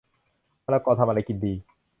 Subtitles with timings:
[0.65, 1.53] มะละกอทำอะไรกินดี